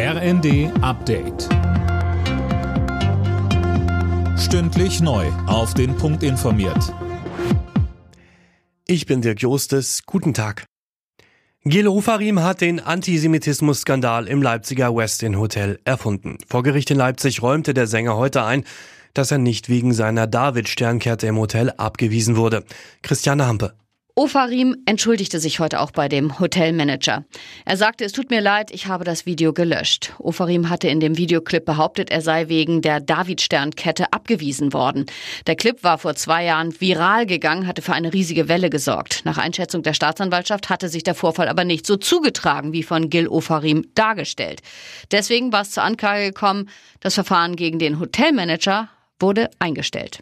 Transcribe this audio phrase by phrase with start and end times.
[0.00, 1.48] RND Update.
[4.38, 5.26] Stündlich neu.
[5.48, 6.94] Auf den Punkt informiert.
[8.86, 10.04] Ich bin Dirk Jostes.
[10.06, 10.66] Guten Tag.
[11.64, 16.38] Gil Ofarim hat den Antisemitismus-Skandal im Leipziger Westin Hotel erfunden.
[16.48, 18.62] Vor Gericht in Leipzig räumte der Sänger heute ein,
[19.14, 22.62] dass er nicht wegen seiner David-Sternkette im Hotel abgewiesen wurde.
[23.02, 23.74] Christiane Hampe.
[24.18, 27.24] Ofarim entschuldigte sich heute auch bei dem Hotelmanager.
[27.64, 30.12] Er sagte, es tut mir leid, ich habe das Video gelöscht.
[30.18, 35.06] Ofarim hatte in dem Videoclip behauptet, er sei wegen der David-Stern-Kette abgewiesen worden.
[35.46, 39.20] Der Clip war vor zwei Jahren viral gegangen, hatte für eine riesige Welle gesorgt.
[39.24, 43.28] Nach Einschätzung der Staatsanwaltschaft hatte sich der Vorfall aber nicht so zugetragen, wie von Gil
[43.28, 44.62] Ofarim dargestellt.
[45.12, 46.68] Deswegen war es zur Anklage gekommen.
[46.98, 48.88] Das Verfahren gegen den Hotelmanager
[49.20, 50.18] wurde eingestellt.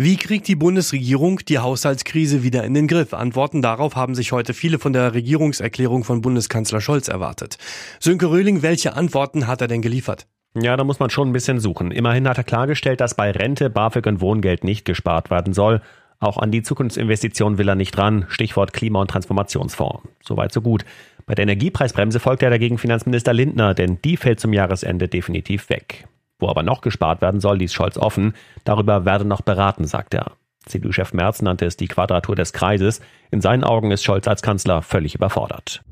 [0.00, 3.12] Wie kriegt die Bundesregierung die Haushaltskrise wieder in den Griff?
[3.12, 7.58] Antworten darauf haben sich heute viele von der Regierungserklärung von Bundeskanzler Scholz erwartet.
[7.98, 10.28] Sönke Röhling, welche Antworten hat er denn geliefert?
[10.54, 11.90] Ja, da muss man schon ein bisschen suchen.
[11.90, 15.82] Immerhin hat er klargestellt, dass bei Rente, BAföG und Wohngeld nicht gespart werden soll.
[16.20, 18.24] Auch an die Zukunftsinvestitionen will er nicht ran.
[18.28, 20.08] Stichwort Klima- und Transformationsfonds.
[20.22, 20.84] Soweit so gut.
[21.26, 26.06] Bei der Energiepreisbremse folgt er dagegen Finanzminister Lindner, denn die fällt zum Jahresende definitiv weg.
[26.38, 28.34] Wo aber noch gespart werden soll, ließ Scholz offen.
[28.64, 30.32] Darüber werde noch beraten, sagt er.
[30.66, 33.00] CDU-Chef Merz nannte es die Quadratur des Kreises.
[33.30, 35.82] In seinen Augen ist Scholz als Kanzler völlig überfordert.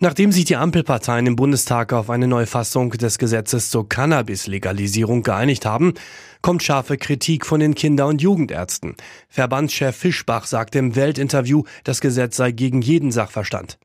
[0.00, 5.94] Nachdem sich die Ampelparteien im Bundestag auf eine Neufassung des Gesetzes zur Cannabis-Legalisierung geeinigt haben,
[6.42, 8.96] kommt scharfe Kritik von den Kinder- und Jugendärzten.
[9.30, 13.78] Verbandschef Fischbach sagte im Weltinterview, das Gesetz sei gegen jeden Sachverstand.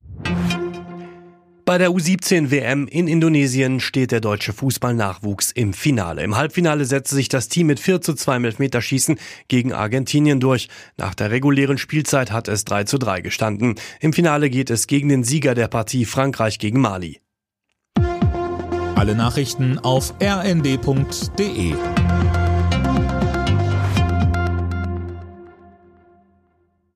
[1.70, 6.24] Bei der U17 WM in Indonesien steht der deutsche Fußballnachwuchs im Finale.
[6.24, 10.68] Im Halbfinale setzte sich das Team mit 4 zu 2 im Elfmeterschießen gegen Argentinien durch.
[10.98, 13.76] Nach der regulären Spielzeit hat es 3 zu 3 gestanden.
[14.00, 17.20] Im Finale geht es gegen den Sieger der Partie Frankreich gegen Mali.
[18.96, 21.76] Alle Nachrichten auf rnd.de